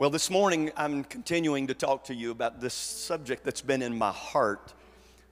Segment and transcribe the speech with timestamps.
[0.00, 3.98] Well, this morning I'm continuing to talk to you about this subject that's been in
[3.98, 4.72] my heart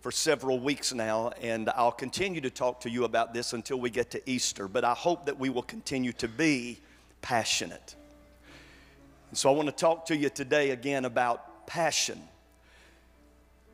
[0.03, 3.89] for several weeks now, and I'll continue to talk to you about this until we
[3.89, 4.69] get to Easter.
[4.69, 6.81] But I hope that we will continue to be
[7.23, 7.97] passionate.
[9.31, 12.21] And so I want to talk to you today again about passion.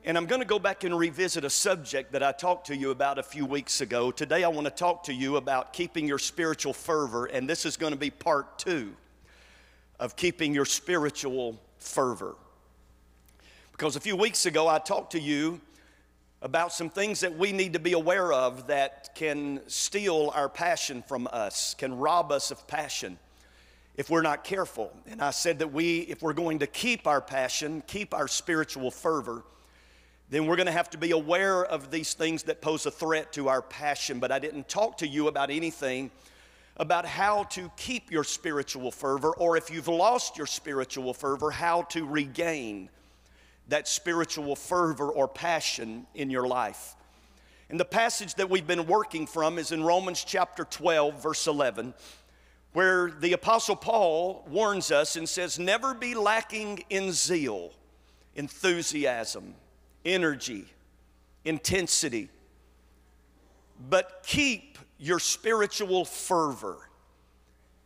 [0.05, 2.93] And I'm going to go back and revisit a subject that I talked to you
[2.93, 4.13] about a few weeks ago.
[4.13, 7.77] Today I want to talk to you about keeping your spiritual fervor, and this is
[7.77, 8.95] going to be part two
[9.99, 12.35] of keeping your spiritual fervor.
[13.73, 15.61] Because a few weeks ago, I talked to you
[16.43, 21.03] about some things that we need to be aware of that can steal our passion
[21.03, 23.19] from us, can rob us of passion
[23.97, 24.93] if we're not careful.
[25.07, 28.91] And I said that we, if we're going to keep our passion, keep our spiritual
[28.91, 29.43] fervor,
[30.31, 33.33] then we're going to have to be aware of these things that pose a threat
[33.35, 34.19] to our passion.
[34.19, 36.11] But I didn't talk to you about anything
[36.77, 41.83] about how to keep your spiritual fervor, or if you've lost your spiritual fervor, how
[41.83, 42.91] to regain
[43.69, 46.97] that spiritual fervor or passion in your life.
[47.71, 51.95] And the passage that we've been working from is in Romans chapter 12, verse 11,
[52.73, 57.73] where the Apostle Paul warns us and says, Never be lacking in zeal,
[58.35, 59.55] enthusiasm,
[60.05, 60.67] energy,
[61.45, 62.29] intensity,
[63.89, 66.79] but keep your spiritual fervor.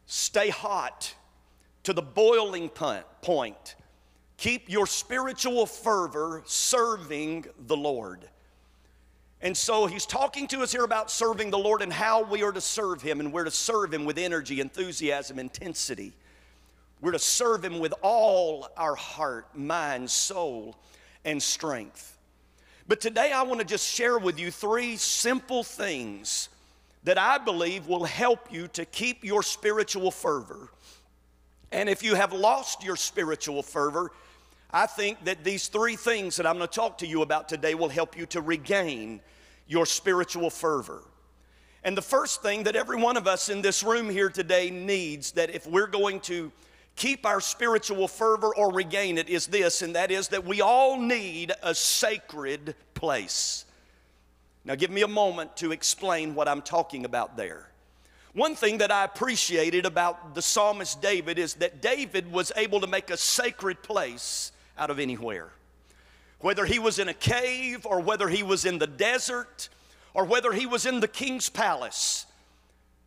[0.06, 1.14] Stay hot
[1.84, 3.74] to the boiling point.
[4.36, 8.28] Keep your spiritual fervor serving the Lord.
[9.40, 12.52] And so he's talking to us here about serving the Lord and how we are
[12.52, 16.12] to serve him, and we're to serve him with energy, enthusiasm, intensity.
[17.00, 20.76] We're to serve him with all our heart, mind, soul,
[21.24, 22.17] and strength.
[22.88, 26.48] But today I want to just share with you three simple things
[27.04, 30.70] that I believe will help you to keep your spiritual fervor.
[31.70, 34.10] And if you have lost your spiritual fervor,
[34.70, 37.74] I think that these three things that I'm going to talk to you about today
[37.74, 39.20] will help you to regain
[39.66, 41.02] your spiritual fervor.
[41.84, 45.32] And the first thing that every one of us in this room here today needs,
[45.32, 46.50] that if we're going to
[46.98, 51.00] keep our spiritual fervor or regain it, is this, and that is that we all
[51.00, 53.64] need a sacred place.
[54.64, 57.70] Now, give me a moment to explain what I'm talking about there.
[58.34, 62.86] One thing that I appreciated about the psalmist David is that David was able to
[62.86, 65.50] make a sacred place out of anywhere.
[66.40, 69.68] Whether he was in a cave or whether he was in the desert
[70.14, 72.26] or whether he was in the king's palace,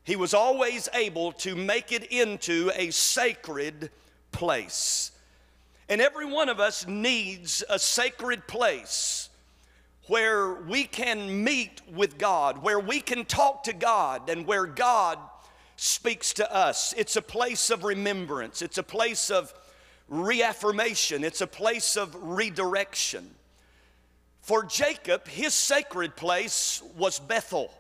[0.03, 3.89] he was always able to make it into a sacred
[4.31, 5.12] place.
[5.89, 9.29] And every one of us needs a sacred place
[10.07, 15.19] where we can meet with God, where we can talk to God, and where God
[15.75, 16.94] speaks to us.
[16.97, 19.53] It's a place of remembrance, it's a place of
[20.09, 23.29] reaffirmation, it's a place of redirection.
[24.41, 27.72] For Jacob, his sacred place was Bethel.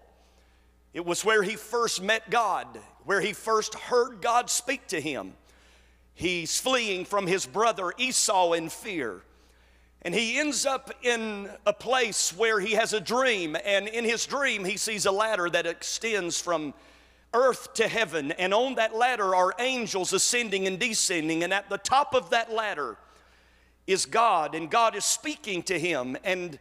[0.93, 2.67] It was where he first met God,
[3.05, 5.33] where he first heard God speak to him.
[6.13, 9.21] He's fleeing from his brother Esau in fear.
[10.01, 14.25] And he ends up in a place where he has a dream, and in his
[14.25, 16.73] dream, he sees a ladder that extends from
[17.33, 18.31] earth to heaven.
[18.33, 22.51] And on that ladder are angels ascending and descending, and at the top of that
[22.51, 22.97] ladder
[23.87, 26.17] is God, and God is speaking to him.
[26.23, 26.59] And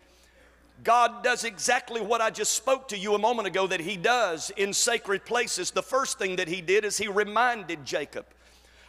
[0.82, 4.50] God does exactly what I just spoke to you a moment ago that He does
[4.56, 5.70] in sacred places.
[5.70, 8.26] The first thing that He did is He reminded Jacob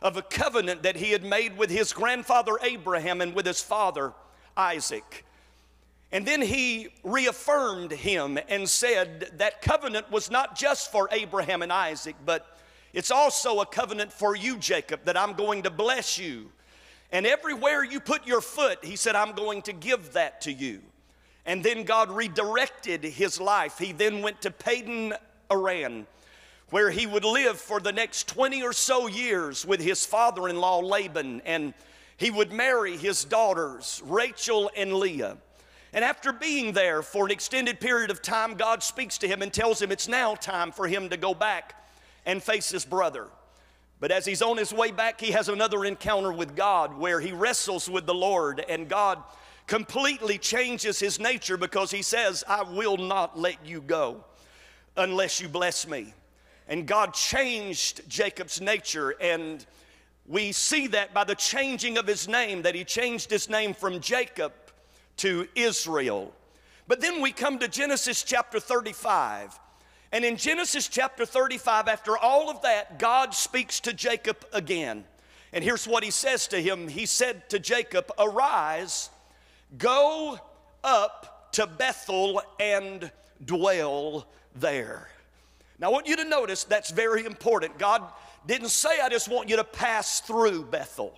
[0.01, 4.13] of a covenant that he had made with his grandfather Abraham and with his father
[4.57, 5.25] Isaac.
[6.11, 11.71] And then he reaffirmed him and said that covenant was not just for Abraham and
[11.71, 12.57] Isaac, but
[12.93, 16.51] it's also a covenant for you, Jacob, that I'm going to bless you.
[17.13, 20.81] And everywhere you put your foot, he said, I'm going to give that to you.
[21.45, 23.77] And then God redirected his life.
[23.77, 25.13] He then went to Padan
[25.49, 26.07] Aram,
[26.69, 30.57] where he would live for the next 20 or so years with his father in
[30.57, 31.41] law Laban.
[31.45, 31.73] And
[32.17, 35.37] he would marry his daughters, Rachel and Leah.
[35.93, 39.51] And after being there for an extended period of time, God speaks to him and
[39.51, 41.75] tells him it's now time for him to go back
[42.25, 43.27] and face his brother.
[43.99, 47.33] But as he's on his way back, he has another encounter with God where he
[47.33, 49.21] wrestles with the Lord, and God
[49.71, 54.21] completely changes his nature because he says, I will not let you go
[54.97, 56.13] unless you bless me.
[56.67, 59.65] And God changed Jacob's nature and
[60.27, 64.01] we see that by the changing of his name, that he changed his name from
[64.01, 64.51] Jacob
[65.15, 66.33] to Israel.
[66.89, 69.57] But then we come to Genesis chapter 35.
[70.11, 75.05] And in Genesis chapter 35, after all of that, God speaks to Jacob again.
[75.53, 79.09] And here's what he says to him He said to Jacob, Arise,
[79.77, 80.39] go
[80.83, 83.11] up to Bethel and
[83.43, 84.25] dwell
[84.55, 85.09] there.
[85.79, 87.77] Now, I want you to notice that's very important.
[87.77, 88.03] God
[88.45, 91.17] didn't say, I just want you to pass through Bethel.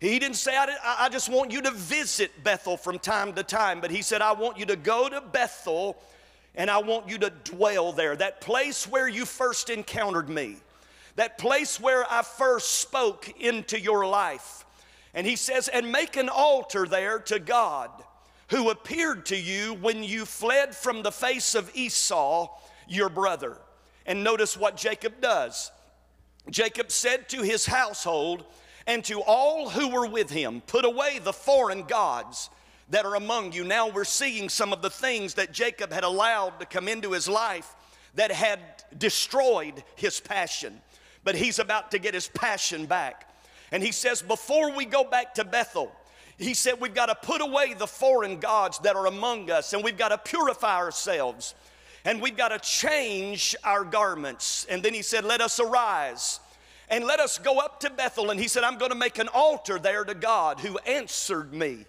[0.00, 3.90] He didn't say, I, just want you to visit Bethel from time to time, but
[3.90, 5.96] He said, I want you to go to Bethel
[6.54, 8.14] and I want you to dwell there.
[8.14, 10.56] That place where you first encountered me,
[11.16, 14.65] that place where I first spoke into your life.
[15.16, 17.90] And He says, and make an altar there to God
[18.50, 22.48] who appeared to you when you fled from the face of Esau,
[22.86, 23.58] your brother.
[24.04, 25.72] And notice what Jacob does.
[26.48, 28.44] Jacob said to his household
[28.86, 32.50] and to all who were with him, Put away the foreign gods
[32.90, 33.64] that are among you.
[33.64, 37.28] Now we're seeing some of the things that Jacob had allowed to come into his
[37.28, 37.74] life
[38.14, 38.60] that had
[38.96, 40.80] destroyed his passion.
[41.24, 43.28] But he's about to get his passion back.
[43.72, 45.92] And he says, Before we go back to Bethel,
[46.38, 49.82] he said, We've got to put away the foreign gods that are among us and
[49.82, 51.54] we've got to purify ourselves
[52.04, 54.66] and we've got to change our garments.
[54.68, 56.40] And then he said, Let us arise
[56.88, 58.30] and let us go up to Bethel.
[58.30, 61.84] And he said, I'm going to make an altar there to God who answered me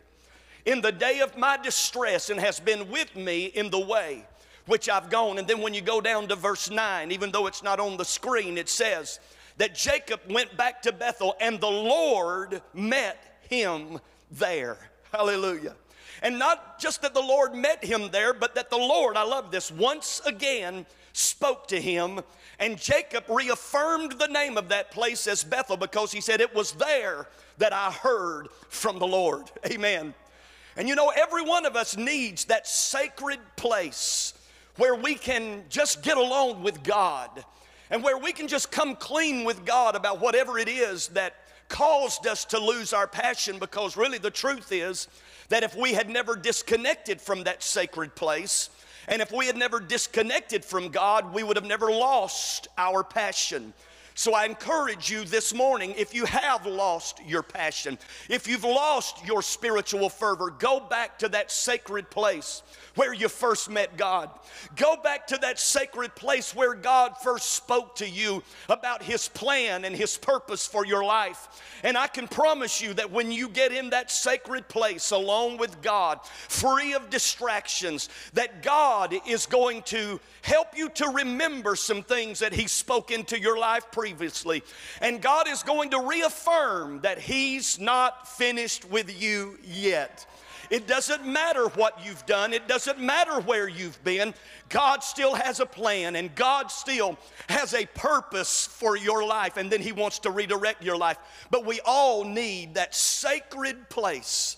[0.66, 4.26] in the day of my distress and has been with me in the way
[4.66, 5.38] which I've gone.
[5.38, 8.06] And then when you go down to verse 9, even though it's not on the
[8.06, 9.20] screen, it says
[9.58, 14.00] that Jacob went back to Bethel and the Lord met him
[14.32, 14.78] there.
[15.12, 15.76] Hallelujah.
[16.22, 19.52] And not just that the Lord met him there, but that the Lord, I love
[19.52, 22.20] this, once again spoke to him.
[22.60, 26.72] And Jacob reaffirmed the name of that place as Bethel because he said, It was
[26.74, 27.28] there
[27.58, 29.52] that I heard from the Lord.
[29.72, 30.14] Amen.
[30.76, 34.34] And you know, every one of us needs that sacred place
[34.78, 37.44] where we can just get along with God
[37.90, 41.36] and where we can just come clean with God about whatever it is that
[41.70, 45.08] caused us to lose our passion because really the truth is
[45.50, 48.70] that if we had never disconnected from that sacred place,
[49.08, 53.74] and if we had never disconnected from God, we would have never lost our passion.
[54.18, 58.00] So I encourage you this morning if you have lost your passion,
[58.32, 62.64] if you've lost your spiritual fervor, go back to that sacred place
[62.96, 64.32] where you first met God.
[64.76, 69.86] Go back to that sacred place where God first spoke to you about His plan
[69.86, 71.48] and His purpose for your life.
[71.84, 75.80] And I can promise you that when you get in that sacred place alone with
[75.84, 82.40] God, free of distractions, that God is going to help you to remember some things
[82.40, 84.07] that He spoke into your life previously.
[85.02, 90.26] And God is going to reaffirm that He's not finished with you yet.
[90.70, 94.34] It doesn't matter what you've done, it doesn't matter where you've been.
[94.70, 97.18] God still has a plan and God still
[97.48, 101.18] has a purpose for your life, and then He wants to redirect your life.
[101.52, 104.58] But we all need that sacred place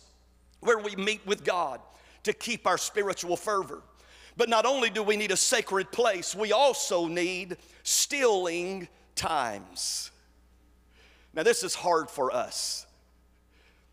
[0.61, 1.79] where we meet with God
[2.23, 3.81] to keep our spiritual fervor.
[4.35, 8.87] But not only do we need a sacred place, we also need stilling
[9.19, 10.11] times.
[11.33, 12.87] Now, this is hard for us.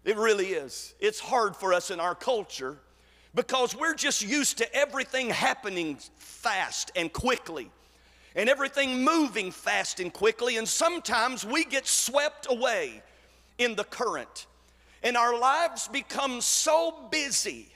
[0.05, 0.95] It really is.
[1.01, 2.79] It's hard for us in our culture
[3.35, 7.71] because we're just used to everything happening fast and quickly
[8.37, 10.59] and everything moving fast and quickly.
[10.59, 13.03] And sometimes we get swept away
[13.59, 14.47] in the current.
[15.03, 17.69] And our lives become so busy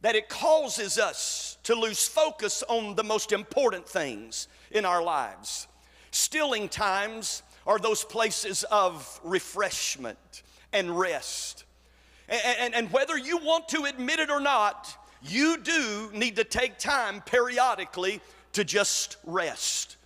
[0.00, 5.68] that it causes us to lose focus on the most important things in our lives.
[6.16, 10.42] Stilling times are those places of refreshment
[10.72, 11.64] and rest.
[12.26, 16.44] And, and, and whether you want to admit it or not, you do need to
[16.44, 18.22] take time periodically
[18.54, 19.98] to just rest.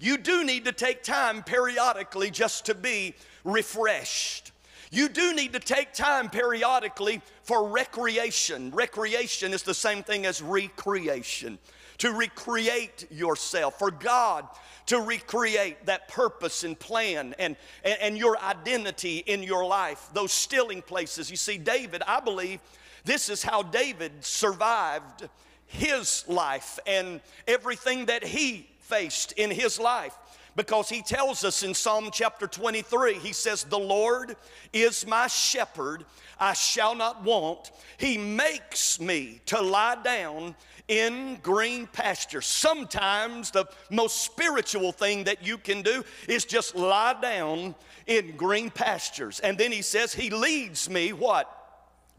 [0.00, 3.14] You do need to take time periodically just to be
[3.44, 4.50] refreshed.
[4.90, 8.72] You do need to take time periodically for recreation.
[8.72, 11.60] Recreation is the same thing as recreation,
[11.98, 13.78] to recreate yourself.
[13.78, 14.46] For God
[14.86, 20.32] to recreate that purpose and plan and, and, and your identity in your life, those
[20.32, 21.30] stilling places.
[21.30, 22.60] You see, David, I believe
[23.04, 25.28] this is how David survived
[25.66, 30.16] his life and everything that he faced in his life
[30.56, 34.36] because he tells us in Psalm chapter 23, he says, The Lord
[34.72, 36.04] is my shepherd,
[36.38, 37.70] I shall not want.
[37.98, 40.54] He makes me to lie down
[40.88, 42.46] in green pastures.
[42.46, 47.74] Sometimes the most spiritual thing that you can do is just lie down
[48.06, 49.40] in green pastures.
[49.40, 51.61] And then he says, He leads me what?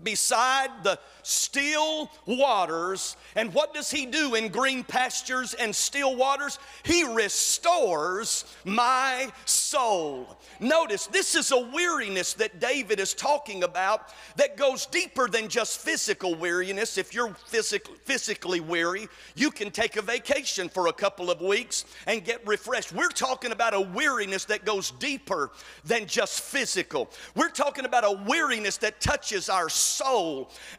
[0.04, 3.16] Beside the still waters.
[3.36, 6.60] And what does he do in green pastures and still waters?
[6.84, 10.38] He restores my soul.
[10.60, 15.80] Notice this is a weariness that David is talking about that goes deeper than just
[15.80, 16.98] physical weariness.
[16.98, 21.86] If you're physic- physically weary, you can take a vacation for a couple of weeks
[22.06, 22.92] and get refreshed.
[22.92, 25.52] We're talking about a weariness that goes deeper
[25.86, 27.10] than just physical.
[27.36, 29.93] We're talking about a weariness that touches our soul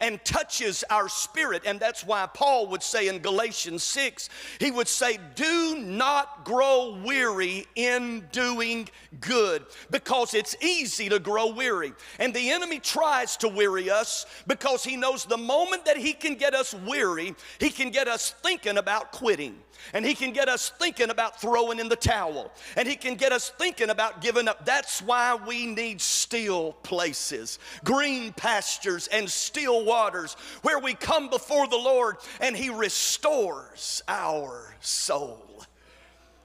[0.01, 1.63] and touches our spirit.
[1.67, 4.29] And that's why Paul would say in Galatians 6,
[4.59, 8.89] he would say, Do not grow weary in doing
[9.21, 11.93] good because it's easy to grow weary.
[12.19, 16.35] And the enemy tries to weary us because he knows the moment that he can
[16.35, 19.57] get us weary, he can get us thinking about quitting.
[19.93, 22.53] And he can get us thinking about throwing in the towel.
[22.77, 24.65] And he can get us thinking about giving up.
[24.65, 31.69] That's why we need still places, green pastures, and still waters where we come before
[31.69, 35.65] the Lord and he restores our soul.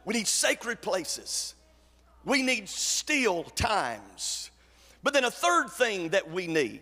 [0.06, 1.56] We need sacred places.
[2.26, 4.52] We need still times.
[5.04, 6.82] But then a third thing that we need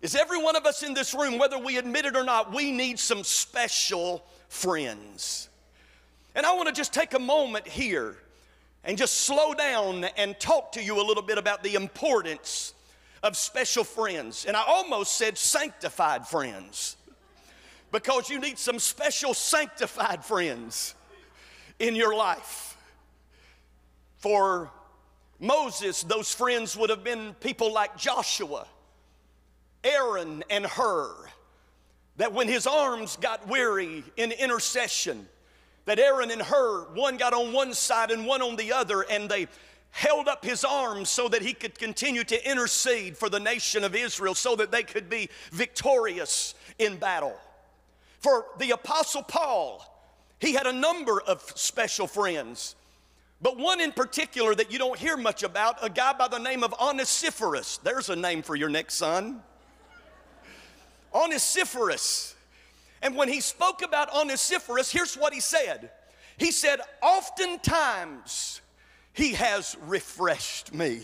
[0.00, 2.72] is every one of us in this room, whether we admit it or not, we
[2.72, 5.49] need some special friends.
[6.34, 8.16] And I want to just take a moment here
[8.84, 12.74] and just slow down and talk to you a little bit about the importance
[13.22, 14.44] of special friends.
[14.44, 16.96] And I almost said sanctified friends
[17.92, 20.94] because you need some special sanctified friends
[21.78, 22.76] in your life.
[24.18, 24.70] For
[25.40, 28.66] Moses, those friends would have been people like Joshua,
[29.82, 31.14] Aaron, and Hur.
[32.18, 35.26] That when his arms got weary in intercession,
[35.86, 39.28] that Aaron and Hur, one got on one side and one on the other, and
[39.28, 39.48] they
[39.90, 43.94] held up his arms so that he could continue to intercede for the nation of
[43.94, 47.36] Israel so that they could be victorious in battle.
[48.20, 49.84] For the Apostle Paul,
[50.38, 52.76] he had a number of special friends,
[53.42, 56.62] but one in particular that you don't hear much about, a guy by the name
[56.62, 57.78] of Onesiphorus.
[57.78, 59.42] There's a name for your next son.
[61.12, 62.36] Onesiphorus.
[63.02, 65.90] And when he spoke about Onesiphorus, here's what he said
[66.36, 68.60] He said, Oftentimes
[69.12, 71.02] he has refreshed me.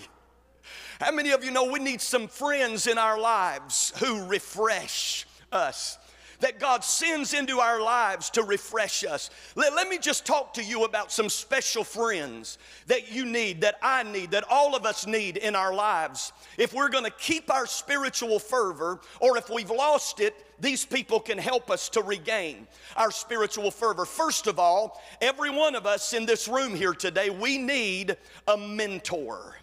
[1.01, 5.99] How many of you know we need some friends in our lives who refresh us?
[6.41, 9.31] that God sends into our lives to refresh us.
[9.55, 13.77] Let, let, me just talk to you about some special friends that you need, that
[13.83, 16.33] I need, that all of us need in our lives.
[16.59, 21.39] If we're to keep our spiritual fervor, or if we've lost it, these people can
[21.39, 24.05] help us to regain our spiritual fervor.
[24.05, 28.17] First of all, every one of us in this room here today, we need
[28.49, 29.57] a mentor.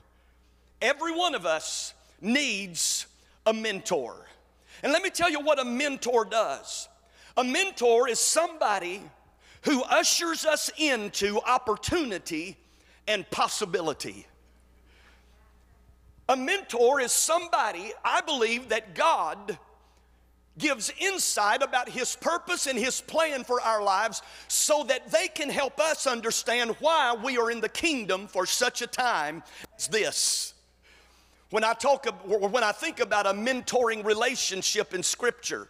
[0.82, 3.08] Every one of us needs
[3.46, 4.16] a mentor.
[4.84, 6.90] And let me tell you what a mentor does
[7.36, 9.02] a mentor is somebody
[9.64, 12.58] who ushers us into opportunity
[13.08, 14.28] and possibility.
[16.30, 19.58] A mentor is somebody, I believe, that God
[20.58, 25.50] gives insight about His purpose and His plan for our lives so that they can
[25.50, 29.44] help us understand why we are in the kingdom for such a time
[29.78, 30.54] as this.
[31.50, 35.68] When I talk, or when I think about a mentoring relationship in Scripture,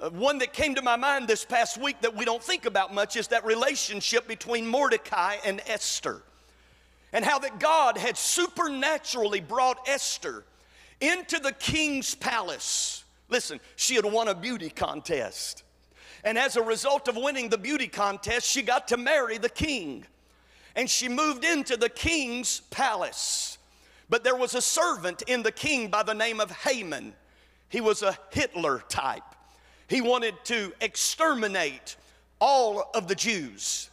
[0.00, 2.94] uh, one that came to my mind this past week that we don't think about
[2.94, 6.22] much is that relationship between Mordecai and Esther.
[7.12, 10.44] And how that God had supernaturally brought Esther
[11.00, 13.04] into the king's palace.
[13.28, 15.62] Listen, she had won a beauty contest.
[16.24, 20.04] And as a result of winning the beauty contest, she got to marry the king.
[20.74, 23.58] And she moved into the king's palace.
[24.08, 27.14] But there was a servant in the king by the name of Haman.
[27.68, 29.22] He was a Hitler type.
[29.88, 31.96] He wanted to exterminate
[32.40, 33.90] all of the Jews.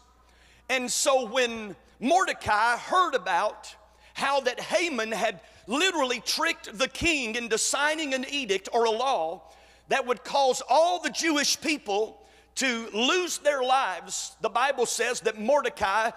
[0.69, 3.73] And so when Mordecai heard about
[4.13, 9.43] how that Haman had literally tricked the king into signing an edict or a law
[9.89, 12.21] that would cause all the Jewish people
[12.55, 16.11] to lose their lives, the Bible says that Mordecai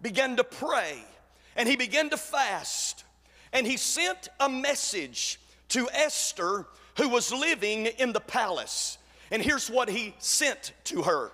[0.00, 0.98] began to pray
[1.56, 3.04] and he began to fast.
[3.52, 8.98] And he sent a message to Esther, who was living in the palace.
[9.30, 11.30] And here's what he sent to her.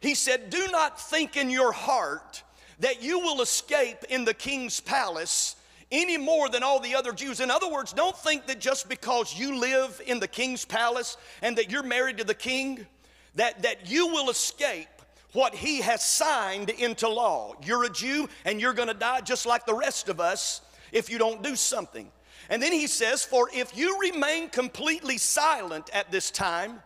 [0.00, 2.42] He said, Do not think in your heart
[2.80, 5.56] that you will escape in the king's palace
[5.92, 7.40] any more than all the other Jews.
[7.40, 11.56] In other words, don't think that just because you live in the king's palace and
[11.58, 12.86] that you're married to the king,
[13.34, 14.88] that, that you will escape
[15.32, 17.54] what he has signed into law.
[17.64, 20.60] You're a Jew and you're gonna die just like the rest of us
[20.92, 22.10] if you don't do something.
[22.48, 26.82] And then he says, For if you remain completely silent at this time,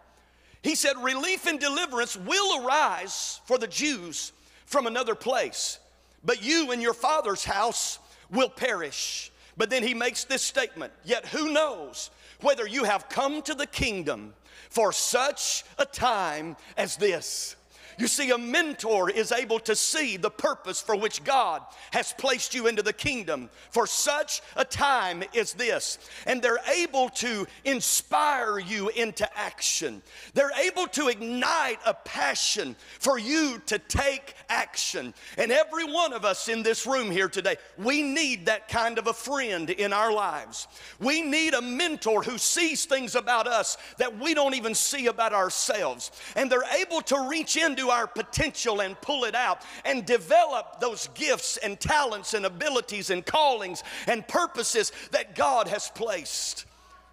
[0.64, 4.32] he said, relief and deliverance will arise for the Jews
[4.64, 5.78] from another place,
[6.24, 7.98] but you and your father's house
[8.34, 9.32] will perish.
[9.56, 12.10] But then he makes this statement Yet who knows
[12.40, 14.34] whether you have come to the kingdom
[14.68, 17.56] for such a time as this?
[17.98, 22.54] You see, a mentor is able to see the purpose for which God has placed
[22.54, 25.98] you into the kingdom for such a time as this.
[26.26, 30.02] And they're able to inspire you into action.
[30.34, 35.14] They're able to ignite a passion for you to take action.
[35.38, 39.06] And every one of us in this room here today, we need that kind of
[39.06, 40.66] a friend in our lives.
[40.98, 45.32] We need a mentor who sees things about us that we don't even see about
[45.32, 46.10] ourselves.
[46.36, 51.08] And they're able to reach into our potential and pull it out and develop those
[51.14, 56.66] gifts and talents and abilities and callings and purposes that God has placed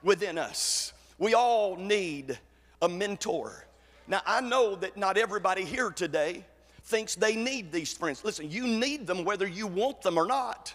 [0.04, 0.94] within us.
[1.18, 2.40] We all need
[2.82, 3.66] a mentor.
[4.08, 6.44] Now, I know that not everybody here today
[6.84, 8.24] thinks they need these friends.
[8.26, 10.74] Listen, you need them whether you want them or not.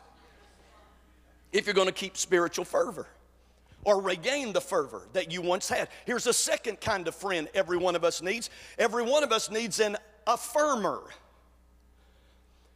[1.52, 3.06] If you're going to keep spiritual fervor
[3.86, 5.88] or regain the fervor that you once had.
[6.06, 8.50] Here's a second kind of friend every one of us needs.
[8.78, 11.02] Every one of us needs an affirmer.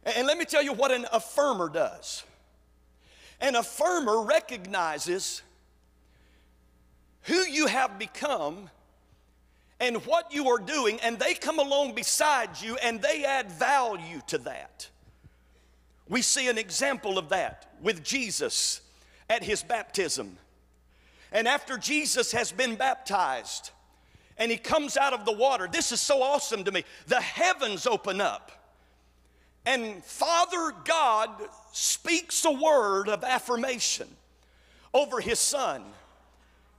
[0.03, 2.23] And let me tell you what an affirmer does.
[3.41, 5.41] An affirmer recognizes
[7.23, 8.69] who you have become
[9.81, 14.21] and what you are doing, and they come along beside you and they add value
[14.27, 14.87] to that.
[16.07, 18.79] We see an example of that with Jesus
[19.29, 20.37] at his baptism.
[21.31, 23.71] And after Jesus has been baptized
[24.37, 26.83] and he comes out of the water, this is so awesome to me.
[27.07, 28.51] The heavens open up,
[29.65, 31.29] and Father God
[31.71, 34.07] speaks a word of affirmation
[34.93, 35.83] over his son.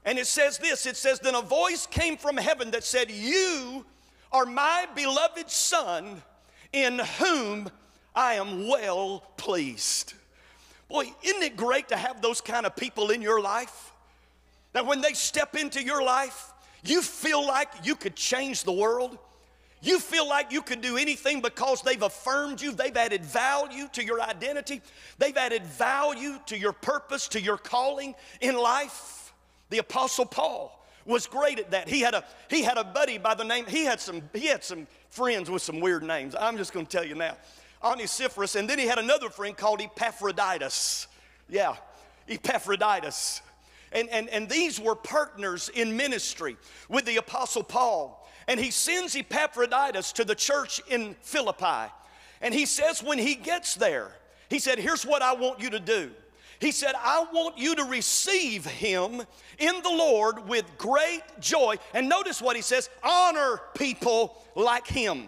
[0.05, 3.85] And it says this it says, Then a voice came from heaven that said, You
[4.31, 6.21] are my beloved son
[6.73, 7.69] in whom
[8.15, 10.13] I am well pleased.
[10.89, 13.92] Boy, isn't it great to have those kind of people in your life?
[14.73, 16.51] That when they step into your life,
[16.83, 19.17] you feel like you could change the world.
[19.81, 24.03] You feel like you could do anything because they've affirmed you, they've added value to
[24.03, 24.81] your identity,
[25.17, 29.33] they've added value to your purpose, to your calling in life.
[29.69, 31.89] The apostle Paul was great at that.
[31.89, 34.63] He had a he had a buddy by the name he had some he had
[34.63, 36.33] some friends with some weird names.
[36.39, 37.35] I'm just going to tell you now.
[37.83, 41.07] Onesiphorus and then he had another friend called Epaphroditus.
[41.49, 41.75] Yeah,
[42.29, 43.41] Epaphroditus.
[43.93, 46.57] And, and, and these were partners in ministry
[46.89, 48.27] with the Apostle Paul.
[48.47, 51.91] And he sends Epaphroditus to the church in Philippi.
[52.41, 54.11] And he says, when he gets there,
[54.49, 56.11] he said, Here's what I want you to do.
[56.59, 59.21] He said, I want you to receive him
[59.59, 61.75] in the Lord with great joy.
[61.93, 65.27] And notice what he says honor people like him.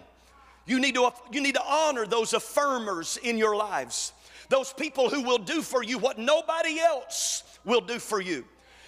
[0.65, 4.13] You need to, you need to honor those affirmers in your lives,
[4.49, 8.45] those people who will do for you what nobody else will do for you.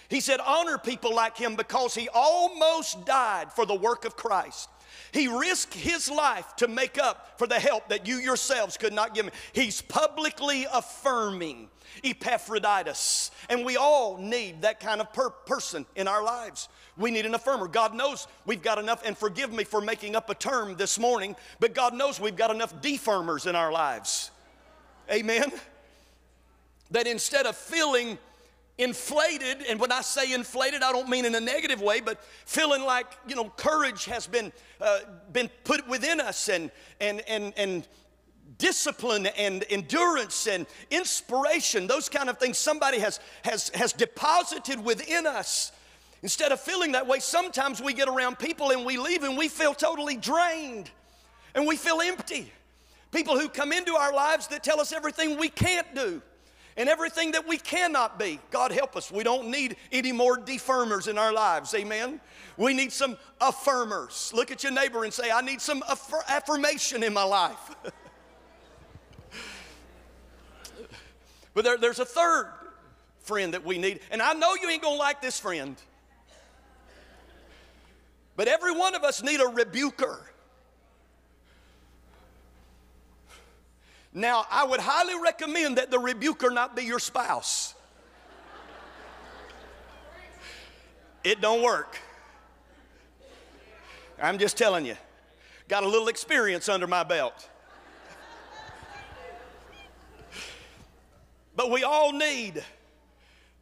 [0.09, 4.69] He said, honor people like him because he almost died for the work of Christ.
[5.11, 9.13] He risked his life to make up for the help that you yourselves could not
[9.13, 9.33] give him.
[9.53, 11.69] He's publicly affirming
[12.03, 13.31] Epaphroditus.
[13.49, 16.69] And we all need that kind of per- person in our lives.
[16.97, 17.71] We need an affirmer.
[17.71, 21.35] God knows we've got enough, and forgive me for making up a term this morning,
[21.59, 24.31] but God knows we've got enough defirmers in our lives.
[25.11, 25.51] Amen?
[26.91, 28.17] That instead of feeling
[28.77, 32.83] inflated, and when I say inflated, I don't mean in a negative way, but feeling
[32.83, 34.99] like, you know, courage has been, uh,
[35.33, 37.87] been put within us and, and, and, and
[38.57, 45.25] discipline and endurance and inspiration, those kind of things somebody has, has, has deposited within
[45.25, 45.71] us.
[46.23, 49.47] Instead of feeling that way, sometimes we get around people and we leave and we
[49.47, 50.89] feel totally drained
[51.55, 52.51] and we feel empty.
[53.11, 56.21] People who come into our lives that tell us everything we can't do
[56.77, 58.39] and everything that we cannot be.
[58.51, 59.11] God help us.
[59.11, 61.73] We don't need any more defirmers in our lives.
[61.73, 62.21] Amen.
[62.55, 64.31] We need some affirmers.
[64.31, 67.75] Look at your neighbor and say, I need some affir- affirmation in my life.
[71.55, 72.53] but there, there's a third
[73.21, 73.99] friend that we need.
[74.11, 75.75] And I know you ain't gonna like this friend.
[78.35, 80.21] But every one of us need a rebuker.
[84.13, 87.75] Now, I would highly recommend that the rebuker not be your spouse.
[91.23, 91.97] It don't work.
[94.21, 94.95] I'm just telling you.
[95.67, 97.49] Got a little experience under my belt.
[101.55, 102.63] But we all need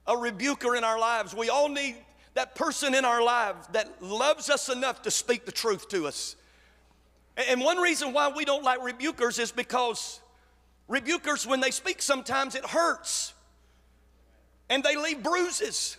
[0.05, 1.34] a rebuker in our lives.
[1.34, 1.95] We all need
[2.36, 6.36] that person in our lives that loves us enough to speak the truth to us.
[7.38, 10.19] And one reason why we don't like rebukers is because
[10.89, 13.34] rebukers, when they speak, sometimes it hurts
[14.69, 15.98] and they leave bruises.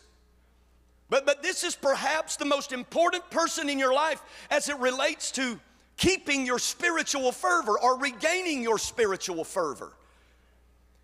[1.09, 5.31] But, but this is perhaps the most important person in your life as it relates
[5.33, 5.61] to
[5.97, 9.93] keeping your spiritual fervor or regaining your spiritual fervor.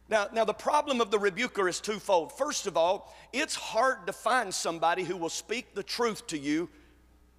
[0.08, 2.36] Now, now, the problem of the rebuker is twofold.
[2.36, 6.68] First of all, it's hard to find somebody who will speak the truth to you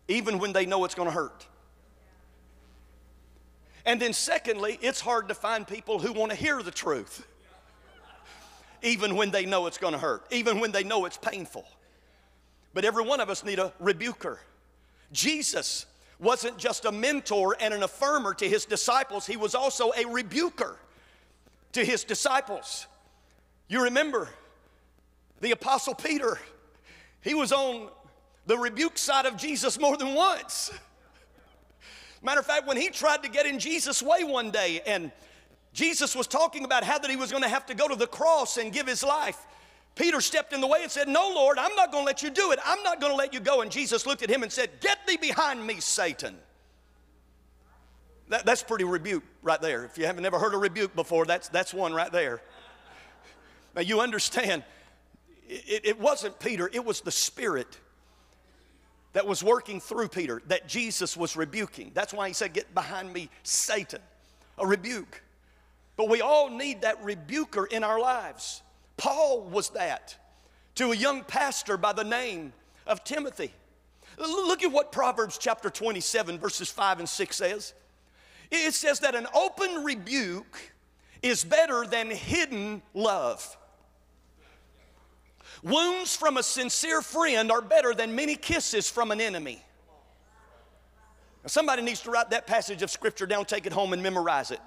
[0.08, 1.45] even when they know it's going to hurt.
[3.86, 7.28] And then, secondly, it's hard to find people who want to hear the truth
[8.84, 11.65] even when they know it's going to hurt, even when they know it's painful.
[12.74, 14.39] But every one of us need a rebuker.
[15.12, 15.86] Jesus
[16.19, 20.78] wasn't just a mentor and an affirmer to his disciples, he was also a rebuker
[21.72, 22.88] to his disciples.
[23.67, 24.30] You remember
[25.41, 26.38] the Apostle Peter,
[27.22, 27.89] he was on
[28.46, 30.72] the rebuke side of Jesus more than once.
[32.23, 35.12] Matter of fact, when he tried to get in Jesus' way one day and
[35.73, 38.07] Jesus was talking about how that he was going to have to go to the
[38.07, 39.38] cross and give his life.
[39.95, 42.29] Peter stepped in the way and said, No, Lord, I'm not going to let you
[42.29, 42.59] do it.
[42.65, 43.62] I'm not going to let you go.
[43.62, 46.36] And Jesus looked at him and said, Get thee behind me, Satan.
[48.29, 49.83] That, that's pretty rebuke right there.
[49.83, 52.41] If you haven't ever heard a rebuke before, that's, that's one right there.
[53.75, 54.63] Now, you understand,
[55.47, 57.77] it, it wasn't Peter, it was the Spirit
[59.13, 61.91] that was working through Peter that Jesus was rebuking.
[61.93, 64.02] That's why he said, Get behind me, Satan.
[64.58, 65.23] A rebuke.
[65.95, 68.62] But we all need that rebuker in our lives.
[68.97, 70.17] Paul was that
[70.76, 72.54] to a young pastor by the name
[72.88, 73.54] of Timothy.
[74.17, 77.73] Look at what Proverbs chapter 27, verses 5 and 6 says.
[78.52, 80.71] It says that an open rebuke
[81.21, 83.58] is better than hidden love.
[85.61, 89.61] Wounds from a sincere friend are better than many kisses from an enemy.
[91.43, 94.51] Now somebody needs to write that passage of scripture down, take it home, and memorize
[94.51, 94.61] it.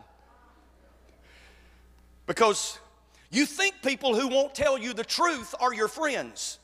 [2.26, 2.78] Because
[3.30, 6.58] you think people who won't tell you the truth are your friends.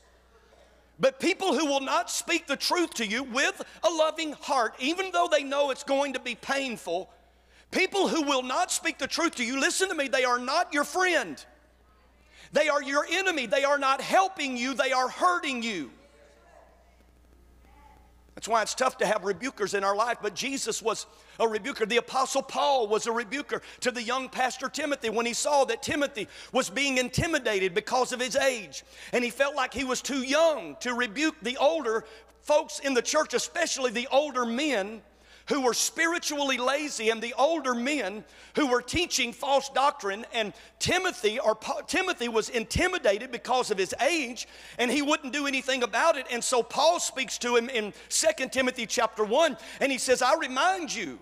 [0.99, 5.09] But people who will not speak the truth to you with a loving heart, even
[5.11, 7.09] though they know it's going to be painful,
[7.71, 10.73] people who will not speak the truth to you, listen to me, they are not
[10.73, 11.43] your friend.
[12.53, 13.47] They are your enemy.
[13.47, 15.91] They are not helping you, they are hurting you.
[18.35, 21.05] That's why it's tough to have rebukers in our life, but Jesus was
[21.39, 21.85] a rebuker.
[21.85, 25.83] The Apostle Paul was a rebuker to the young pastor Timothy when he saw that
[25.83, 28.83] Timothy was being intimidated because of his age.
[29.13, 32.05] And he felt like he was too young to rebuke the older
[32.41, 35.01] folks in the church, especially the older men
[35.47, 38.23] who were spiritually lazy and the older men
[38.55, 40.25] who were teaching false doctrine.
[40.33, 45.83] And Timothy or Timothy was intimidated because of his age and he wouldn't do anything
[45.83, 46.27] about it.
[46.31, 50.35] And so Paul speaks to him in 2 Timothy chapter 1 and he says I
[50.35, 51.19] remind you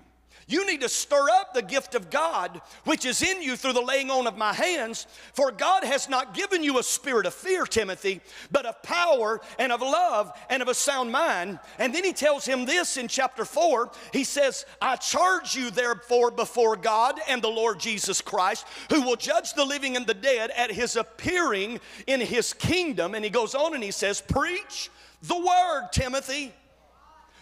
[0.51, 3.81] you need to stir up the gift of God which is in you through the
[3.81, 5.07] laying on of my hands.
[5.33, 9.71] For God has not given you a spirit of fear, Timothy, but of power and
[9.71, 11.59] of love and of a sound mind.
[11.79, 13.91] And then he tells him this in chapter 4.
[14.13, 19.15] He says, I charge you therefore before God and the Lord Jesus Christ, who will
[19.15, 23.15] judge the living and the dead at his appearing in his kingdom.
[23.15, 24.89] And he goes on and he says, Preach
[25.21, 26.53] the word, Timothy.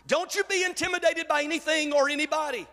[0.08, 2.68] Don't you be intimidated by anything or anybody.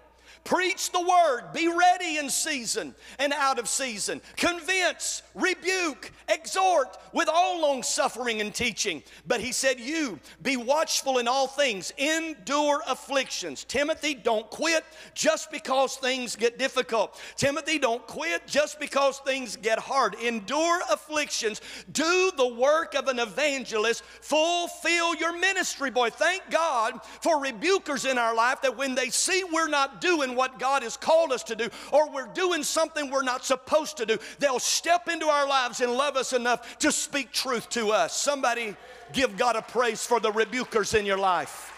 [0.47, 1.53] Preach the word.
[1.53, 4.21] Be ready in season and out of season.
[4.37, 9.03] Convince, rebuke, exhort with all long suffering and teaching.
[9.27, 13.65] But he said, You be watchful in all things, endure afflictions.
[13.65, 17.21] Timothy, don't quit just because things get difficult.
[17.37, 20.15] Timothy, don't quit just because things get hard.
[20.15, 21.61] Endure afflictions.
[21.91, 24.05] Do the work of an evangelist.
[24.05, 26.11] Fulfill your ministry, boy.
[26.11, 30.59] Thank God for rebukers in our life that when they see we're not doing what
[30.59, 34.19] God has called us to do, or we're doing something we're not supposed to do,
[34.39, 38.17] they'll step into our lives and love us enough to speak truth to us.
[38.17, 38.77] Somebody
[39.13, 41.73] give God a praise for the rebukers in your life.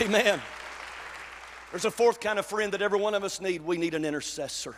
[0.00, 0.40] Amen.
[1.70, 3.62] There's a fourth kind of friend that every one of us need.
[3.62, 4.74] We need an intercessor.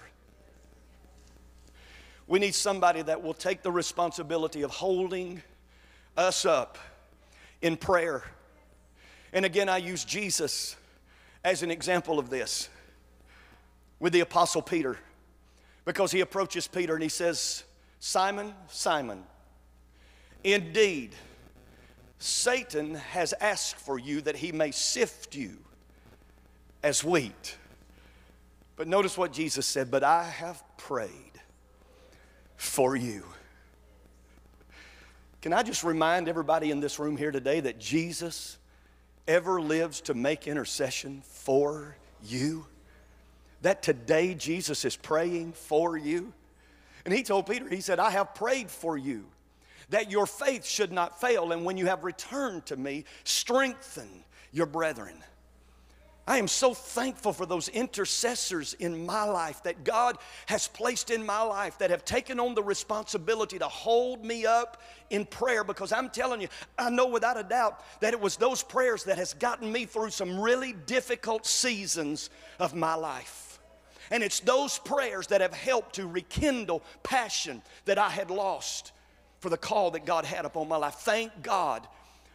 [2.26, 5.42] We need somebody that will take the responsibility of holding
[6.16, 6.76] us up
[7.62, 8.22] in prayer.
[9.32, 10.76] And again, I use Jesus
[11.48, 12.68] as an example of this
[13.98, 14.98] with the Apostle Peter
[15.87, 17.64] because he approaches Peter and he says,
[17.98, 19.24] Simon, Simon,
[20.44, 21.14] indeed,
[22.18, 25.56] Satan has asked for you that he may sift you
[26.82, 27.56] as wheat.
[28.76, 31.40] But notice what Jesus said, but I have prayed
[32.56, 33.24] for you.
[35.40, 38.58] Can I just remind everybody in this room here today that Jesus
[39.28, 42.66] ever lives to make intercession for you?
[43.62, 46.32] That today Jesus is praying for you?
[47.04, 49.26] And he told Peter, he said, I have prayed for you
[49.90, 54.08] that your faith should not fail, and when you have returned to me, strengthen
[54.52, 55.22] your brethren.
[56.28, 61.24] I am so thankful for those intercessors in my life that God has placed in
[61.24, 65.90] my life that have taken on the responsibility to hold me up in prayer because
[65.90, 69.32] I'm telling you, I know without a doubt that it was those prayers that has
[69.32, 73.58] gotten me through some really difficult seasons of my life.
[74.10, 78.92] And it's those prayers that have helped to rekindle passion that I had lost
[79.40, 80.96] for the call that God had upon my life.
[80.96, 81.88] Thank God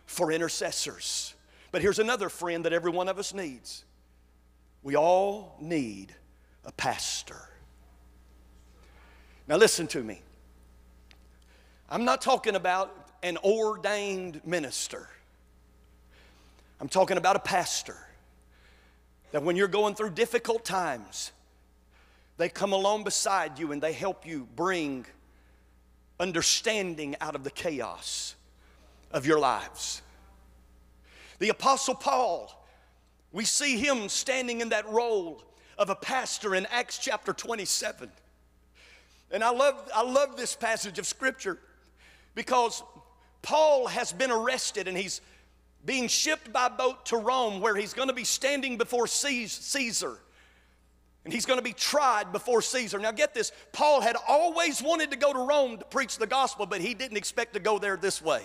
[0.07, 1.35] for intercessors.
[1.73, 3.83] But here's another friend that every one of us needs
[4.83, 6.13] we all need
[6.65, 7.49] a pastor.
[9.47, 10.21] Now, listen to me.
[11.89, 15.09] I'm not talking about an ordained minister,
[16.79, 17.97] I'm talking about a pastor.
[19.31, 21.31] That when you're going through difficult times,
[22.37, 25.07] they come along beside you and they help you bring
[26.19, 28.35] understanding out of the chaos
[29.09, 30.02] of your lives.
[31.43, 32.49] The Apostle Paul,
[33.33, 35.43] we see him standing in that role
[35.77, 38.09] of a pastor in Acts chapter 27.
[39.29, 41.59] And I love, I love this passage of Scripture
[42.33, 42.81] because
[43.41, 45.19] Paul has been arrested and he's
[45.83, 50.17] being shipped by boat to Rome where he's going to be standing before Caesar.
[51.25, 52.99] And he's going to be tried before Caesar.
[52.99, 56.65] Now, get this Paul had always wanted to go to Rome to preach the gospel,
[56.65, 58.43] but he didn't expect to go there this way.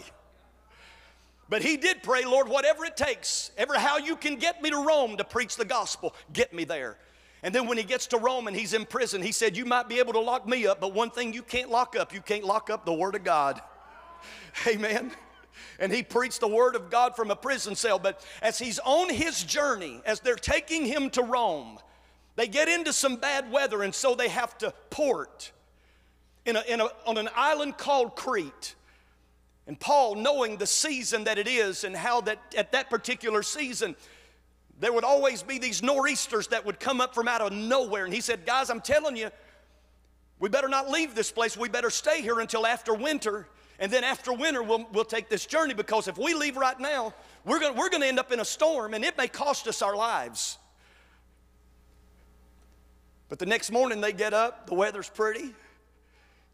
[1.49, 4.77] But he did pray, Lord, whatever it takes, ever how you can get me to
[4.77, 6.99] Rome to preach the gospel, get me there.
[7.43, 9.89] And then when he gets to Rome and he's in prison, he said, You might
[9.89, 12.45] be able to lock me up, but one thing you can't lock up, you can't
[12.45, 13.61] lock up the Word of God.
[14.67, 15.13] Amen.
[15.79, 17.99] And he preached the Word of God from a prison cell.
[17.99, 21.79] But as he's on his journey, as they're taking him to Rome,
[22.37, 25.53] they get into some bad weather, and so they have to port
[26.45, 28.75] in a, in a, on an island called Crete.
[29.69, 33.95] And Paul, knowing the season that it is and how that at that particular season,
[34.81, 38.07] there would always be these nor'easters that would come up from out of nowhere.
[38.07, 39.31] And he said, Guys, I'm telling you,
[40.39, 41.55] we better not leave this place.
[41.55, 43.47] We better stay here until after winter.
[43.79, 47.13] And then after winter, we'll, we'll take this journey because if we leave right now,
[47.45, 49.95] we're going we're to end up in a storm and it may cost us our
[49.95, 50.57] lives.
[53.29, 55.55] But the next morning they get up, the weather's pretty.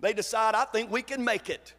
[0.01, 1.75] They decide, I think we can make it.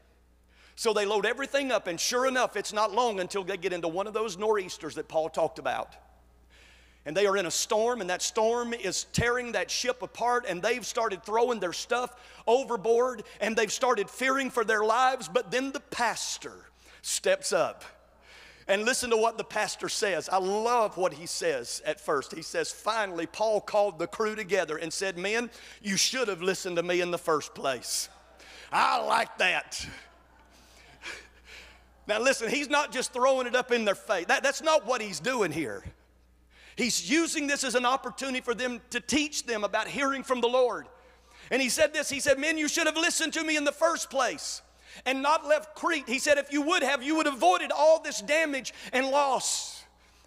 [0.75, 3.87] So they load everything up, and sure enough, it's not long until they get into
[3.87, 5.95] one of those nor'easters that Paul talked about.
[7.05, 10.61] And they are in a storm, and that storm is tearing that ship apart, and
[10.61, 12.15] they've started throwing their stuff
[12.47, 15.29] overboard, and they've started fearing for their lives.
[15.29, 16.53] But then the pastor
[17.01, 17.85] steps up.
[18.67, 20.27] And listen to what the pastor says.
[20.27, 22.33] I love what he says at first.
[22.33, 25.51] He says, Finally, Paul called the crew together and said, Men,
[25.83, 28.09] you should have listened to me in the first place.
[28.71, 29.85] I like that.
[32.07, 34.25] Now, listen, he's not just throwing it up in their face.
[34.27, 35.83] That, that's not what he's doing here.
[36.75, 40.47] He's using this as an opportunity for them to teach them about hearing from the
[40.47, 40.87] Lord.
[41.49, 43.71] And he said this He said, Men, you should have listened to me in the
[43.71, 44.61] first place
[45.05, 46.07] and not left Crete.
[46.07, 49.83] He said, If you would have, you would have avoided all this damage and loss.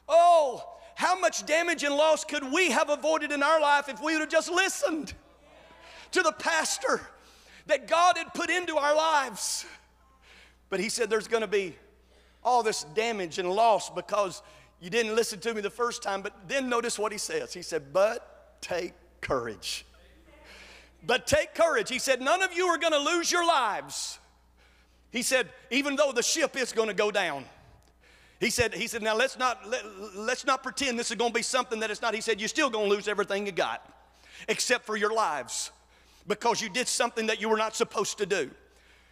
[0.08, 0.64] Oh,
[0.94, 4.20] how much damage and loss could we have avoided in our life if we would
[4.20, 5.14] have just listened
[6.12, 7.00] to the pastor
[7.66, 9.64] that God had put into our lives?
[10.70, 11.76] But he said there's going to be
[12.44, 14.42] all this damage and loss because
[14.80, 16.22] you didn't listen to me the first time.
[16.22, 17.52] But then notice what he says.
[17.52, 19.84] He said, But take courage.
[21.06, 21.88] But take courage.
[21.88, 24.18] He said, None of you are going to lose your lives.
[25.10, 27.44] He said, even though the ship is going to go down.
[28.40, 31.34] He said, he said, now let's not let, let's not pretend this is going to
[31.34, 32.14] be something that it's not.
[32.14, 33.84] He said, you're still going to lose everything you got,
[34.48, 35.72] except for your lives,
[36.26, 38.50] because you did something that you were not supposed to do.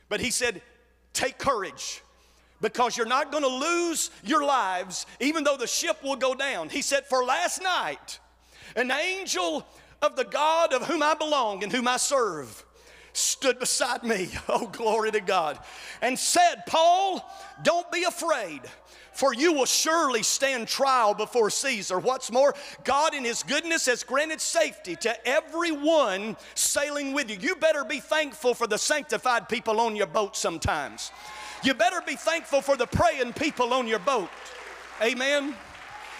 [0.09, 0.63] But he said,
[1.17, 2.03] Take courage
[2.61, 6.69] because you're not going to lose your lives even though the ship will go down.
[6.69, 8.21] He said, For last night,
[8.77, 9.67] an angel
[10.03, 12.66] of the God of whom I belong and whom I serve
[13.17, 14.31] stood beside me.
[14.49, 15.59] Oh, glory to God.
[16.01, 17.29] And said, Paul,
[17.63, 18.63] don't be afraid
[19.17, 21.99] for you will surely stand trial before Caesar.
[21.99, 27.39] What's more, God in His goodness has granted safety to everyone sailing with you.
[27.41, 31.13] You better be thankful for the sanctified people on your boat sometimes.
[31.65, 34.29] You better be thankful for the praying people on your boat.
[35.03, 35.55] Amen.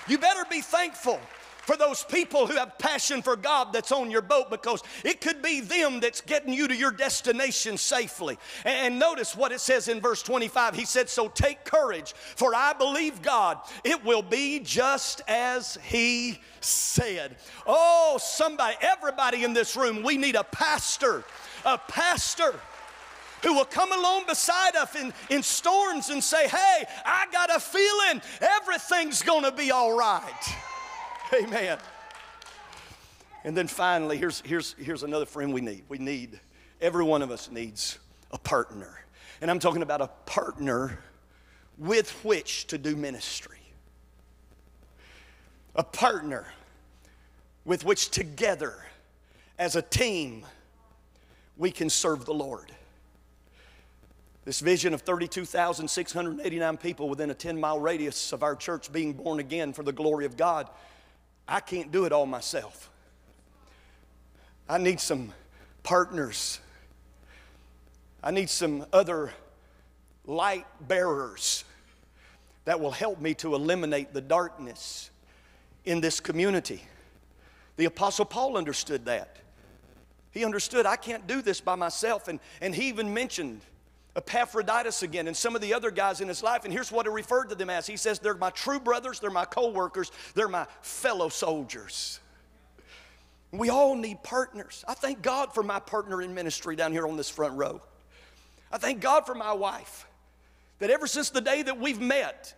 [0.09, 1.21] You better be thankful
[1.67, 5.43] for those people who have passion for God that's on your boat because it could
[5.43, 8.39] be them that's getting you to your destination safely.
[8.65, 10.77] And notice what it says in verse 25.
[10.77, 16.39] He said, So take courage, for I believe God, it will be just as He
[16.61, 17.35] said.
[17.67, 21.25] Oh, somebody, everybody in this room, we need a pastor,
[21.65, 22.55] a pastor
[23.43, 27.59] who will come along beside us in, in storms and say, Hey, I got a
[27.59, 30.57] feeling everything's gonna be all right.
[31.35, 31.79] Amen.
[33.45, 35.85] And then finally, here's, here's, here's another friend we need.
[35.89, 36.41] We need,
[36.81, 37.99] every one of us needs
[38.33, 39.01] a partner.
[39.41, 40.99] And I'm talking about a partner
[41.79, 43.61] with which to do ministry.
[45.75, 46.47] A partner
[47.65, 48.75] with which together,
[49.59, 50.47] as a team,
[51.57, 52.73] we can serve the Lord.
[54.45, 59.41] This vision of 32,689 people within a 10 mile radius of our church being born
[59.41, 60.69] again for the glory of God,
[61.49, 62.91] I can't do it all myself.
[64.69, 65.33] I need some
[65.83, 66.61] partners.
[68.23, 69.33] I need some other
[70.27, 71.65] light bearers
[72.65, 75.11] that will help me to eliminate the darkness
[75.85, 76.83] in this community.
[77.77, 79.37] The Apostle Paul understood that.
[80.33, 83.61] He understood I can't do this by myself, and, and he even mentioned
[84.17, 86.65] Epaphroditus again and some of the other guys in his life.
[86.65, 89.31] And here's what he referred to them as He says, They're my true brothers, they're
[89.31, 92.21] my co workers, they're my fellow soldiers.
[93.53, 94.85] We all need partners.
[94.89, 97.81] I thank God for my partner in ministry down here on this front row.
[98.73, 100.07] I thank God for my wife
[100.79, 102.55] that ever since the day that we've met,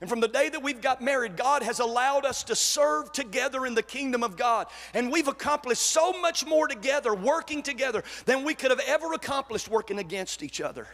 [0.00, 3.66] and from the day that we've got married, God has allowed us to serve together
[3.66, 4.68] in the kingdom of God.
[4.94, 9.68] And we've accomplished so much more together, working together, than we could have ever accomplished
[9.68, 10.86] working against each other.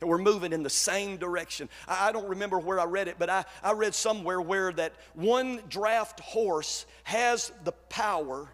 [0.00, 1.68] And we're moving in the same direction.
[1.86, 5.60] I, don't remember where I read it, but I, I read somewhere where that one
[5.68, 8.48] draft horse has the power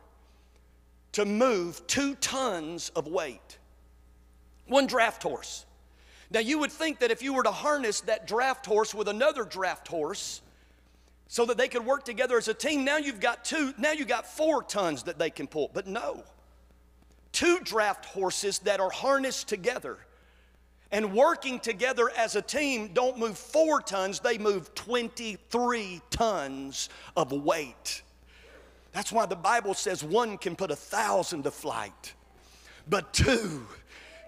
[1.12, 3.58] to move two tons of weight.
[4.66, 5.66] One draft horse.
[6.30, 9.44] Now, you would think that if you were to harness that draft horse with another
[9.44, 10.40] draft horse
[11.28, 14.08] so that they could work together as a team, now you've got two, now you've
[14.08, 15.70] got four tons that they can pull.
[15.72, 16.24] But no,
[17.32, 19.98] two draft horses that are harnessed together
[20.90, 27.32] and working together as a team don't move four tons, they move 23 tons of
[27.32, 28.02] weight.
[28.92, 32.14] That's why the Bible says one can put a thousand to flight,
[32.88, 33.66] but two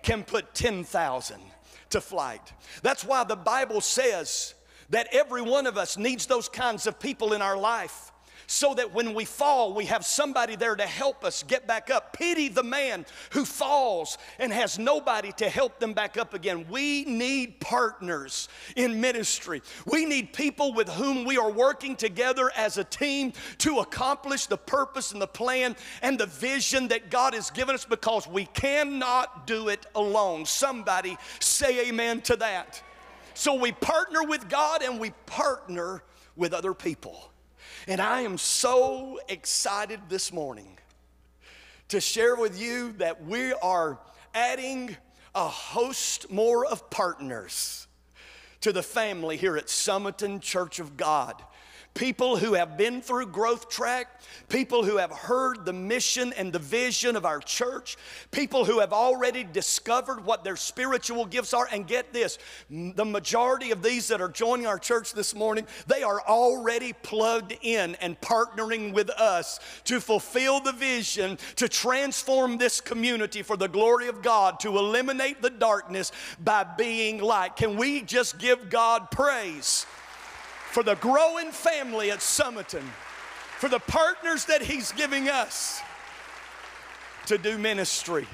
[0.03, 1.41] can put 10,000
[1.91, 2.53] to flight.
[2.83, 4.55] That's why the Bible says
[4.91, 8.13] that every one of us needs those kinds of people in our life
[8.47, 12.13] so that when we fall, we have somebody there to help us get back up.
[12.13, 16.67] Pity the man who falls and has nobody to help them back up again.
[16.69, 19.63] We need partners in ministry.
[19.87, 24.59] We need people with whom we are working together as a team to accomplish the
[24.59, 29.47] purpose and the plan and the vision that God has given us because we cannot
[29.47, 30.47] do it alone.
[30.47, 32.83] Somebody say amen to that.
[33.35, 36.03] So we partner with God and we partner
[36.37, 37.33] with other people.
[37.89, 40.77] And I am so excited this morning
[41.87, 44.01] to share with you that we are
[44.35, 44.97] adding
[45.37, 47.87] a host more of partners
[48.63, 51.41] to the family here at Sumiton Church of God
[51.97, 56.59] people who have been through Growth Track, people who have heard the mission and the
[56.59, 57.97] vision of our church,
[58.31, 61.67] people who have already discovered what their spiritual gifts are.
[61.73, 62.39] And get this
[62.71, 67.57] the majority of these that are joining our church this morning, they are already plugged
[67.63, 73.69] in and partnering with us to fulfill the vision to transform this community for the
[73.69, 76.13] glory of God, to eliminate the darkness
[76.45, 77.57] by being light.
[77.57, 79.87] Can we just give God praise?
[80.77, 82.83] For the growing family at Sumiton,
[83.57, 85.81] for the partners that He's giving us
[87.25, 88.27] to do ministry.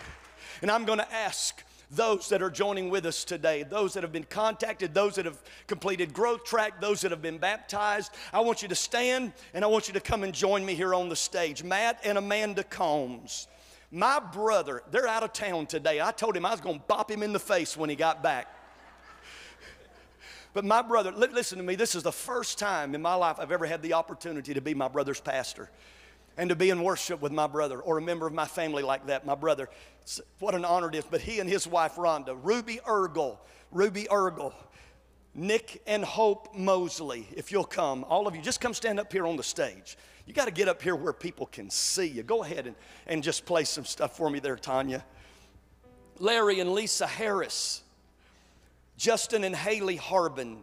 [0.60, 4.10] And I'm going to ask those that are joining with us today, those that have
[4.10, 8.10] been contacted, those that have completed growth track, those that have been baptized.
[8.32, 10.96] I want you to stand and I want you to come and join me here
[10.96, 11.62] on the stage.
[11.62, 13.46] Matt and Amanda Combs.
[13.92, 16.00] My brother, they're out of town today.
[16.00, 18.20] I told him I was going to bop him in the face when he got
[18.20, 18.48] back.
[20.54, 23.52] But my brother, listen to me, this is the first time in my life I've
[23.52, 25.70] ever had the opportunity to be my brother's pastor
[26.36, 29.06] and to be in worship with my brother or a member of my family like
[29.06, 29.68] that, my brother.
[30.38, 31.04] What an honor it is.
[31.10, 33.38] But he and his wife, Rhonda, Ruby Ergel,
[33.70, 34.52] Ruby Ergel,
[35.34, 39.26] Nick and Hope Mosley, if you'll come, all of you, just come stand up here
[39.26, 39.96] on the stage.
[40.26, 42.22] You got to get up here where people can see you.
[42.22, 45.04] Go ahead and, and just play some stuff for me there, Tanya.
[46.18, 47.82] Larry and Lisa Harris,
[48.96, 50.58] Justin and Haley Harbin,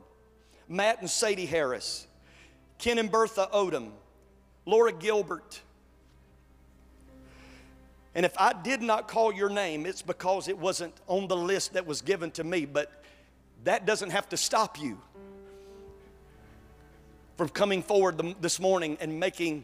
[0.68, 2.08] Matt and Sadie Harris,
[2.78, 3.92] Ken and Bertha Odom,
[4.66, 5.62] Laura Gilbert.
[8.16, 11.74] And if I did not call your name, it's because it wasn't on the list
[11.74, 13.04] that was given to me, but
[13.64, 15.00] that doesn't have to stop you
[17.38, 19.64] from coming forward this morning and making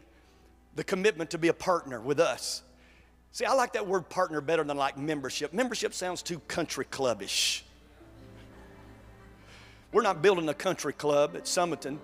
[0.76, 2.62] the commitment to be a partner with us.
[3.32, 5.52] See, I like that word partner better than like membership.
[5.52, 7.62] Membership sounds too country clubbish.
[9.92, 11.98] We're not building a country club at Sumiton.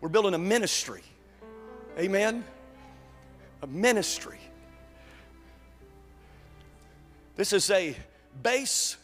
[0.00, 1.02] We're building a ministry.
[1.98, 2.44] Amen?
[3.62, 4.38] A ministry.
[7.36, 7.96] This is a
[8.42, 8.96] base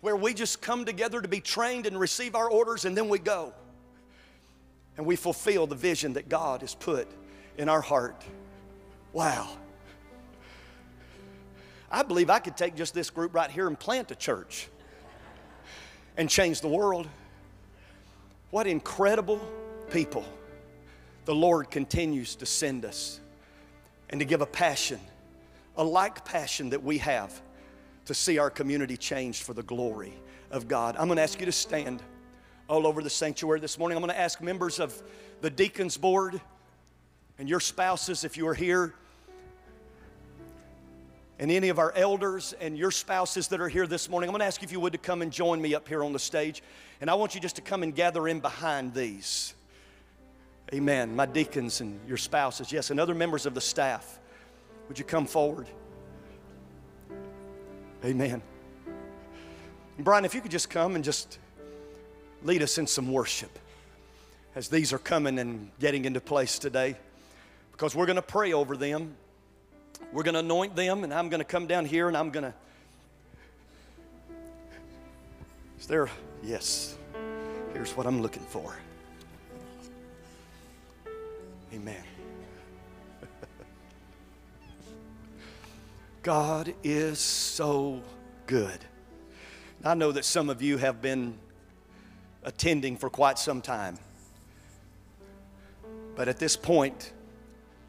[0.00, 3.18] where we just come together to be trained and receive our orders and then we
[3.18, 3.52] go.
[4.96, 7.08] And we fulfill the vision that God has put
[7.58, 8.22] in our heart.
[9.12, 9.48] Wow.
[11.90, 14.68] I believe I could take just this group right here and plant a church
[16.20, 17.08] and change the world.
[18.50, 19.40] What incredible
[19.90, 20.22] people
[21.24, 23.20] the Lord continues to send us
[24.10, 25.00] and to give a passion,
[25.78, 27.40] a like passion that we have
[28.04, 30.12] to see our community changed for the glory
[30.50, 30.94] of God.
[30.98, 32.02] I'm going to ask you to stand
[32.68, 33.96] all over the sanctuary this morning.
[33.96, 35.02] I'm going to ask members of
[35.40, 36.38] the deacons board
[37.38, 38.94] and your spouses, if you are here,
[41.40, 44.40] and any of our elders and your spouses that are here this morning, I'm going
[44.40, 46.18] to ask you if you would to come and join me up here on the
[46.18, 46.62] stage.
[47.00, 49.54] And I want you just to come and gather in behind these.
[50.74, 51.16] Amen.
[51.16, 54.18] My deacons and your spouses, yes, and other members of the staff.
[54.88, 55.66] Would you come forward?
[58.04, 58.42] Amen.
[59.96, 61.38] And Brian, if you could just come and just
[62.42, 63.58] lead us in some worship
[64.54, 66.98] as these are coming and getting into place today,
[67.72, 69.16] because we're going to pray over them.
[70.12, 72.44] We're going to anoint them, and I'm going to come down here and I'm going
[72.44, 72.54] to.
[75.78, 76.08] Is there?
[76.42, 76.96] Yes.
[77.72, 78.76] Here's what I'm looking for.
[81.72, 82.02] Amen.
[86.22, 88.02] God is so
[88.46, 88.78] good.
[89.84, 91.38] I know that some of you have been
[92.42, 93.96] attending for quite some time.
[96.16, 97.12] But at this point,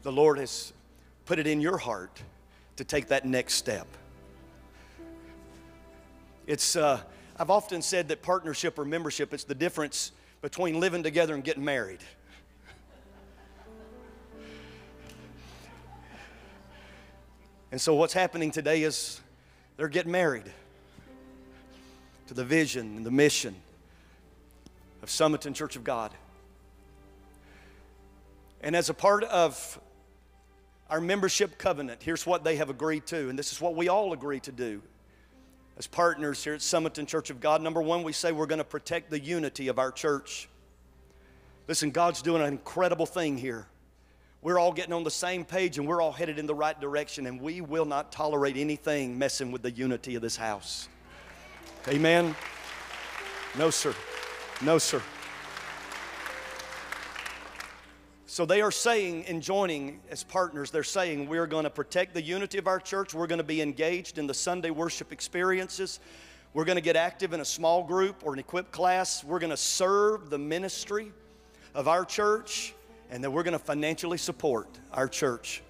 [0.02, 0.72] the Lord has
[1.24, 2.22] put it in your heart
[2.76, 3.86] to take that next step.
[6.46, 7.00] It's, uh,
[7.36, 11.64] I've often said that partnership or membership, it's the difference between living together and getting
[11.64, 12.00] married.
[17.70, 19.20] And so, what's happening today is
[19.78, 20.52] they're getting married
[22.26, 23.54] to the vision and the mission
[25.02, 26.12] of Sumiton Church of God.
[28.60, 29.80] And as a part of
[30.92, 34.12] our membership covenant, here's what they have agreed to, and this is what we all
[34.12, 34.82] agree to do
[35.78, 37.62] as partners here at Sumiton Church of God.
[37.62, 40.50] Number one, we say we're going to protect the unity of our church.
[41.66, 43.66] Listen, God's doing an incredible thing here.
[44.42, 47.26] We're all getting on the same page and we're all headed in the right direction,
[47.26, 50.90] and we will not tolerate anything messing with the unity of this house.
[51.88, 52.36] Amen?
[53.56, 53.94] No, sir.
[54.60, 55.02] No, sir.
[58.32, 62.22] So they are saying and joining as partners, they're saying we're going to protect the
[62.22, 63.12] unity of our church.
[63.12, 66.00] We're going to be engaged in the Sunday worship experiences.
[66.54, 69.22] We're going to get active in a small group or an equipped class.
[69.22, 71.12] We're going to serve the ministry
[71.74, 72.72] of our church,
[73.10, 75.62] and then we're going to financially support our church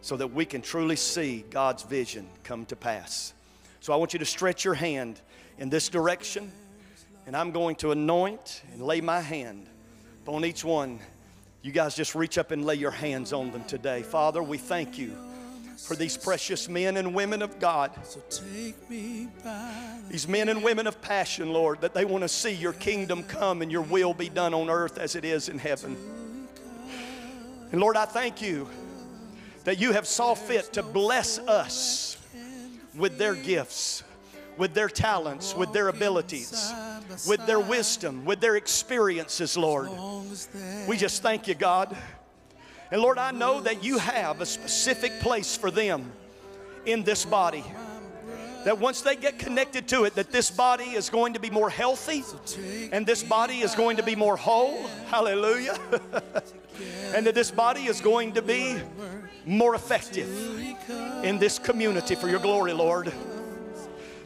[0.00, 3.34] so that we can truly see God's vision come to pass.
[3.80, 5.20] So I want you to stretch your hand
[5.58, 6.52] in this direction,
[7.26, 9.66] and I'm going to anoint and lay my hand
[10.22, 11.00] upon each one
[11.64, 14.02] you guys just reach up and lay your hands on them today.
[14.02, 15.16] Father, we thank you
[15.78, 17.90] for these precious men and women of God.
[20.10, 23.62] These men and women of passion, Lord, that they want to see your kingdom come
[23.62, 25.96] and your will be done on earth as it is in heaven.
[27.72, 28.68] And Lord, I thank you
[29.64, 32.18] that you have saw fit to bless us
[32.94, 34.03] with their gifts
[34.56, 36.72] with their talents, with their abilities,
[37.26, 39.90] with their wisdom, with their experiences, Lord.
[40.88, 41.96] We just thank you, God.
[42.90, 46.12] And Lord, I know that you have a specific place for them
[46.86, 47.64] in this body.
[48.64, 51.68] That once they get connected to it, that this body is going to be more
[51.68, 52.22] healthy
[52.92, 54.86] and this body is going to be more whole.
[55.08, 55.78] Hallelujah.
[57.14, 58.76] and that this body is going to be
[59.44, 60.28] more effective
[61.22, 63.12] in this community for your glory, Lord.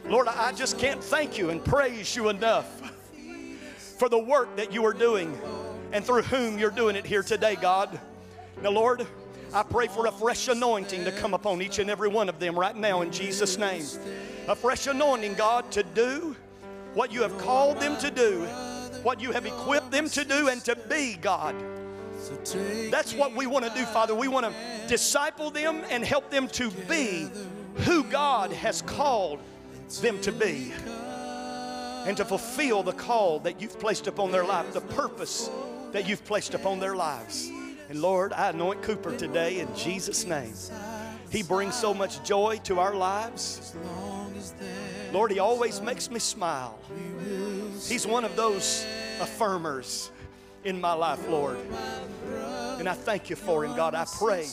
[0.09, 2.81] Lord, I just can't thank you and praise you enough
[3.99, 5.39] for the work that you are doing
[5.91, 7.99] and through whom you're doing it here today, God.
[8.63, 9.05] Now, Lord,
[9.53, 12.57] I pray for a fresh anointing to come upon each and every one of them
[12.57, 13.85] right now in Jesus' name.
[14.47, 16.35] A fresh anointing, God, to do
[16.95, 18.45] what you have called them to do,
[19.03, 21.53] what you have equipped them to do and to be, God.
[22.89, 24.15] That's what we want to do, Father.
[24.15, 24.53] We want to
[24.87, 27.29] disciple them and help them to be
[27.85, 29.39] who God has called
[29.97, 30.71] them to be
[32.05, 35.49] and to fulfill the call that you've placed upon their life, the purpose
[35.91, 37.51] that you've placed upon their lives.
[37.89, 40.53] And Lord, I anoint Cooper today in Jesus' name.
[41.31, 43.75] He brings so much joy to our lives.
[45.11, 46.79] Lord, He always makes me smile.
[47.87, 48.85] He's one of those
[49.19, 50.09] affirmers
[50.63, 51.57] in my life, Lord.
[52.79, 53.93] And I thank you for him, God.
[53.93, 54.47] I pray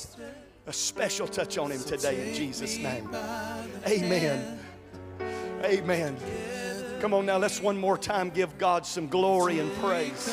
[0.66, 3.08] a special touch on him today in Jesus' name.
[3.86, 4.58] Amen.
[5.66, 6.16] Amen.
[7.00, 10.28] Come on now, let's one more time give God some glory and praise.